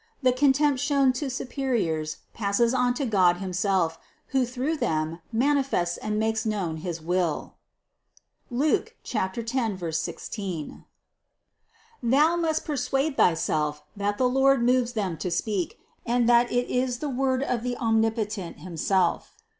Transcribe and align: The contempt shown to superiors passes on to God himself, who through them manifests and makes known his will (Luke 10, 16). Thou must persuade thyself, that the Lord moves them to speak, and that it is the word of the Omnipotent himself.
The 0.23 0.31
contempt 0.33 0.79
shown 0.79 1.13
to 1.13 1.29
superiors 1.29 2.17
passes 2.33 2.73
on 2.73 2.95
to 2.95 3.05
God 3.05 3.37
himself, 3.37 3.99
who 4.29 4.45
through 4.47 4.77
them 4.77 5.19
manifests 5.31 5.95
and 5.95 6.17
makes 6.17 6.43
known 6.43 6.77
his 6.77 6.99
will 6.99 7.57
(Luke 8.49 8.95
10, 9.03 9.77
16). 9.93 10.85
Thou 12.01 12.35
must 12.35 12.65
persuade 12.65 13.15
thyself, 13.15 13.83
that 13.95 14.17
the 14.17 14.27
Lord 14.27 14.63
moves 14.63 14.93
them 14.93 15.17
to 15.17 15.29
speak, 15.29 15.77
and 16.03 16.27
that 16.27 16.51
it 16.51 16.67
is 16.67 16.97
the 16.97 17.07
word 17.07 17.43
of 17.43 17.61
the 17.61 17.77
Omnipotent 17.77 18.61
himself. 18.61 19.35